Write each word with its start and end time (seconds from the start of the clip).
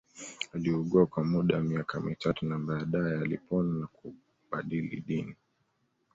Aliugua 0.53 1.05
kwa 1.05 1.23
muda 1.23 1.55
wa 1.57 1.63
miaka 1.63 1.99
mitatu 1.99 2.45
na 2.45 2.59
baadae 2.59 3.15
alipona 3.17 3.79
na 3.79 3.87
kubadili 3.87 5.01
dini 5.07 5.35